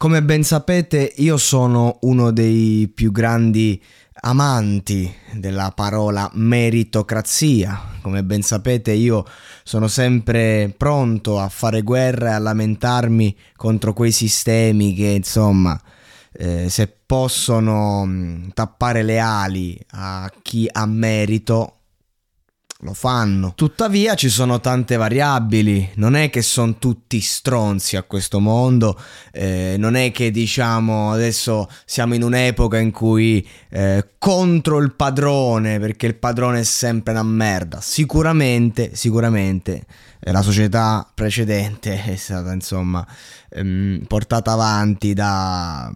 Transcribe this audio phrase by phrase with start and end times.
[0.00, 3.82] Come ben sapete, io sono uno dei più grandi
[4.20, 7.96] amanti della parola meritocrazia.
[8.00, 9.24] Come ben sapete, io
[9.64, 15.76] sono sempre pronto a fare guerra e a lamentarmi contro quei sistemi che, insomma,
[16.30, 21.77] eh, se possono mh, tappare le ali a chi ha merito,
[22.82, 23.54] lo fanno.
[23.56, 28.96] Tuttavia ci sono tante variabili, non è che sono tutti stronzi a questo mondo,
[29.32, 35.80] eh, non è che diciamo adesso siamo in un'epoca in cui eh, contro il padrone,
[35.80, 37.80] perché il padrone è sempre una merda.
[37.80, 39.84] Sicuramente, sicuramente
[40.20, 43.04] eh, la società precedente è stata insomma
[43.50, 45.92] ehm, portata avanti da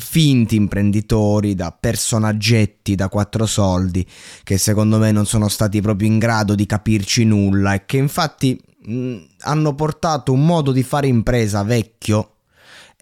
[0.00, 4.06] finti imprenditori, da personaggetti da quattro soldi
[4.42, 8.60] che secondo me non sono stati proprio in grado di capirci nulla e che infatti
[8.86, 12.34] mh, hanno portato un modo di fare impresa vecchio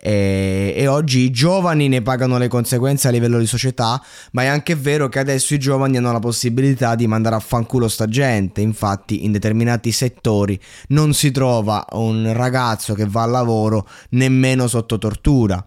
[0.00, 4.00] e, e, oggi i giovani ne pagano le conseguenze a livello di società,
[4.32, 7.88] ma è anche vero che adesso i giovani hanno la possibilità di mandare a fanculo
[7.88, 8.60] sta gente.
[8.60, 14.98] Infatti, in determinati settori non si trova un ragazzo che va al lavoro nemmeno sotto
[14.98, 15.64] tortura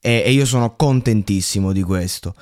[0.00, 2.34] e, e io sono contentissimo di questo.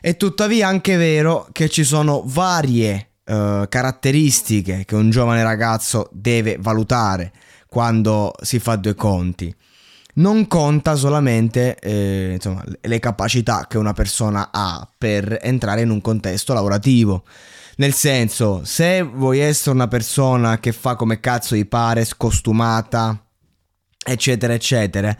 [0.00, 6.58] È tuttavia anche vero che ci sono varie uh, caratteristiche che un giovane ragazzo deve
[6.60, 7.32] valutare
[7.68, 9.54] quando si fa due conti.
[10.16, 16.00] Non conta solamente eh, insomma, le capacità che una persona ha per entrare in un
[16.00, 17.24] contesto lavorativo.
[17.76, 23.23] Nel senso, se vuoi essere una persona che fa come cazzo gli pare, scostumata,
[24.04, 25.16] eccetera, eccetera,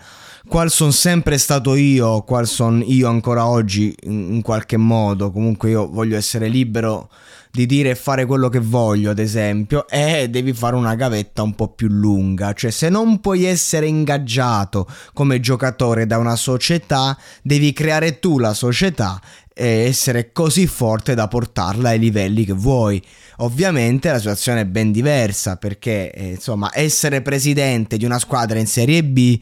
[0.47, 5.71] qual sono sempre stato io, qual sono io ancora oggi in, in, qualche modo, comunque
[5.71, 7.09] io voglio essere libero
[7.55, 11.55] di dire e fare quello che voglio, ad esempio, e devi fare una gavetta un
[11.55, 17.73] po' più lunga, cioè se non puoi essere ingaggiato come giocatore da una società, devi
[17.73, 19.21] creare tu la società
[19.55, 23.01] e essere così forte da portarla ai livelli che vuoi.
[23.37, 28.67] Ovviamente la situazione è ben diversa perché eh, insomma essere presidente di una squadra in
[28.67, 29.41] Serie B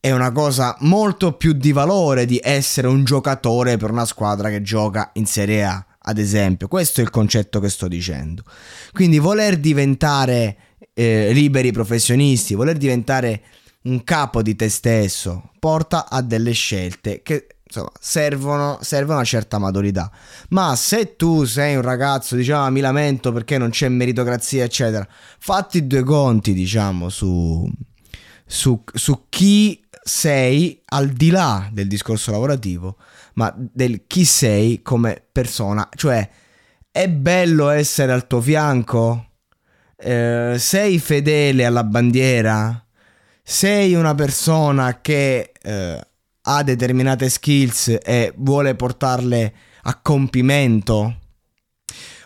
[0.00, 4.60] è una cosa molto più di valore di essere un giocatore per una squadra che
[4.60, 6.68] gioca in Serie A, ad esempio.
[6.68, 8.42] Questo è il concetto che sto dicendo.
[8.92, 10.56] Quindi voler diventare
[10.94, 13.42] eh, liberi professionisti, voler diventare
[13.82, 19.58] un capo di te stesso, porta a delle scelte che insomma, servono, servono una certa
[19.58, 20.10] maturità.
[20.50, 25.06] Ma se tu sei un ragazzo, diciamo, mi lamento perché non c'è meritocrazia, eccetera,
[25.38, 27.68] fatti due conti, diciamo, su,
[28.46, 32.98] su, su chi sei al di là del discorso lavorativo,
[33.34, 35.88] ma del chi sei come persona.
[35.94, 36.28] Cioè,
[36.90, 39.30] è bello essere al tuo fianco?
[39.96, 42.84] Eh, sei fedele alla bandiera?
[43.42, 46.00] Sei una persona che eh,
[46.42, 49.54] ha determinate skills e vuole portarle
[49.84, 51.18] a compimento?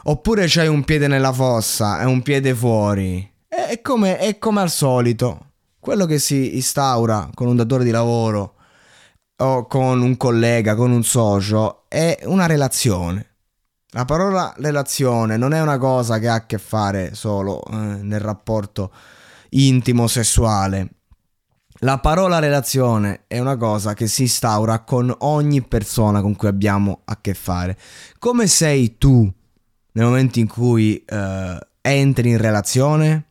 [0.05, 3.33] Oppure c'hai un piede nella fossa e un piede fuori?
[3.47, 5.48] È come, è come al solito
[5.89, 8.57] quello che si instaura con un datore di lavoro
[9.37, 13.37] o con un collega, con un socio, è una relazione.
[13.93, 18.21] La parola relazione non è una cosa che ha a che fare solo eh, nel
[18.21, 18.93] rapporto
[19.51, 20.91] intimo sessuale.
[21.79, 27.01] La parola relazione è una cosa che si instaura con ogni persona con cui abbiamo
[27.07, 27.79] a che fare.
[28.19, 29.27] Come sei tu
[29.93, 33.25] nel momento in cui uh, entri in relazione?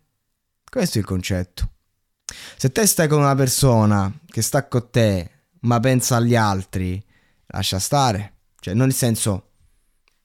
[0.68, 1.69] Questo è il concetto.
[2.57, 5.31] Se te stai con una persona che sta con te
[5.62, 7.03] ma pensa agli altri,
[7.47, 8.33] lascia stare.
[8.59, 9.51] Cioè, non nel senso,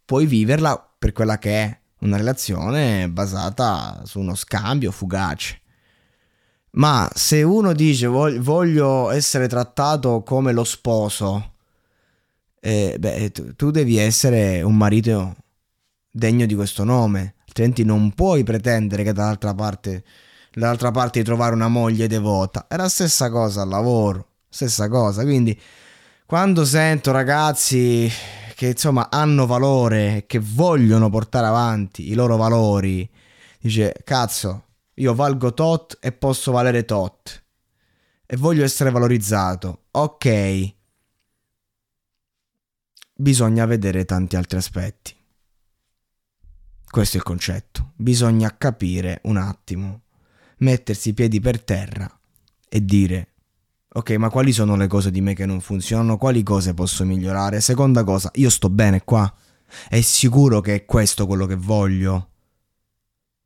[0.04, 5.60] puoi viverla per quella che è una relazione basata su uno scambio fugace.
[6.72, 11.54] Ma se uno dice voglio essere trattato come lo sposo,
[12.60, 15.36] eh, beh, tu, tu devi essere un marito
[16.10, 20.04] degno di questo nome, altrimenti non puoi pretendere che dall'altra parte,
[20.54, 22.66] dall'altra parte di trovare una moglie devota.
[22.68, 25.22] È la stessa cosa al lavoro, stessa cosa.
[25.22, 25.58] Quindi
[26.26, 28.10] quando sento ragazzi
[28.54, 33.08] che insomma hanno valore, che vogliono portare avanti i loro valori,
[33.60, 34.64] dice cazzo
[34.96, 37.44] io valgo tot e posso valere tot.
[38.26, 39.86] E voglio essere valorizzato.
[39.92, 40.74] Ok.
[43.14, 45.16] Bisogna vedere tanti altri aspetti.
[46.84, 47.92] Questo è il concetto.
[47.96, 50.02] Bisogna capire un attimo,
[50.62, 52.10] mettersi i piedi per terra
[52.68, 53.28] e dire
[53.94, 56.16] ok, ma quali sono le cose di me che non funzionano?
[56.16, 57.60] Quali cose posso migliorare?
[57.60, 59.32] Seconda cosa, io sto bene qua.
[59.88, 62.28] È sicuro che è questo quello che voglio?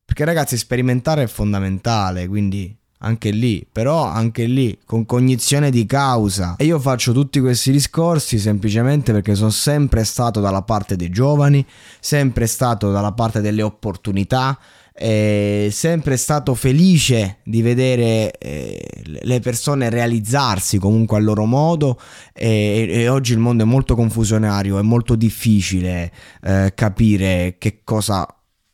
[0.04, 6.54] Perché ragazzi, sperimentare è fondamentale, quindi anche lì, però anche lì con cognizione di causa.
[6.56, 11.66] E io faccio tutti questi discorsi semplicemente perché sono sempre stato dalla parte dei giovani,
[12.00, 14.58] sempre stato dalla parte delle opportunità,
[14.98, 22.00] è sempre stato felice di vedere eh, le persone realizzarsi comunque a loro modo
[22.32, 26.10] e, e, oggi il mondo è molto confusionario, è molto difficile
[26.42, 28.26] eh, capire che cosa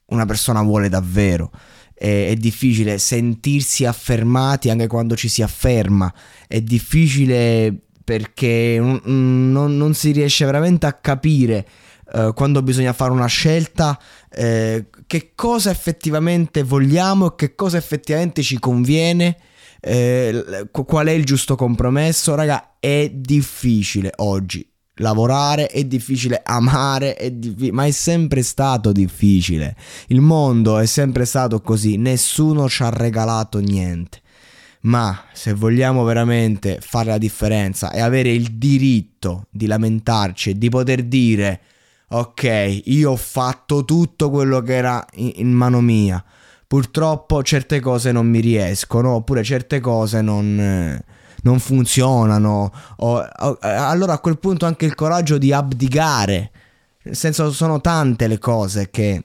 [0.07, 1.51] una persona vuole davvero.
[1.93, 6.13] È, è difficile sentirsi affermati anche quando ci si afferma.
[6.47, 11.67] È difficile perché non, non si riesce veramente a capire
[12.13, 18.43] uh, quando bisogna fare una scelta uh, che cosa effettivamente vogliamo e che cosa effettivamente
[18.43, 19.37] ci conviene.
[19.81, 22.35] Uh, qual è il giusto compromesso?
[22.35, 24.67] Raga, è difficile oggi
[24.97, 29.77] lavorare, è difficile amare, è diffi- ma è sempre stato difficile.
[30.09, 34.21] Il mondo è sempre stato così, nessuno ci ha regalato niente.
[34.83, 40.69] Ma se vogliamo veramente fare la differenza e avere il diritto di lamentarci e di
[40.69, 41.61] poter dire
[42.15, 46.23] ok, io ho fatto tutto quello che era in, mano mia,
[46.67, 50.59] purtroppo certe cose non mi riescono, oppure certe cose non...
[50.59, 51.05] Eh,
[51.43, 52.73] non funzionano.
[52.99, 56.53] O, o, allora a quel punto anche il coraggio di abdicare.
[57.03, 59.25] Nel senso, sono tante le cose che,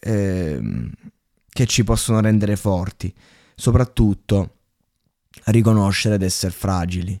[0.00, 0.60] eh,
[1.48, 3.14] che ci possono rendere forti.
[3.54, 4.54] Soprattutto
[5.44, 7.20] riconoscere ed essere fragili.